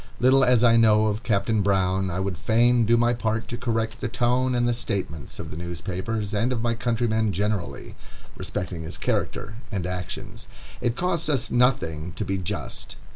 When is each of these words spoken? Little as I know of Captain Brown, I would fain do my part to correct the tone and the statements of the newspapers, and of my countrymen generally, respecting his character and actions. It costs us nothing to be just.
Little 0.19 0.43
as 0.43 0.63
I 0.63 0.77
know 0.77 1.05
of 1.05 1.21
Captain 1.21 1.61
Brown, 1.61 2.09
I 2.09 2.19
would 2.19 2.35
fain 2.35 2.87
do 2.87 2.97
my 2.97 3.13
part 3.13 3.47
to 3.49 3.55
correct 3.55 3.99
the 4.01 4.07
tone 4.07 4.55
and 4.55 4.67
the 4.67 4.73
statements 4.73 5.37
of 5.37 5.51
the 5.51 5.57
newspapers, 5.57 6.33
and 6.33 6.51
of 6.51 6.63
my 6.63 6.73
countrymen 6.73 7.31
generally, 7.33 7.93
respecting 8.35 8.81
his 8.81 8.97
character 8.97 9.57
and 9.71 9.85
actions. 9.85 10.47
It 10.81 10.95
costs 10.95 11.29
us 11.29 11.51
nothing 11.51 12.13
to 12.13 12.25
be 12.25 12.39
just. 12.39 12.95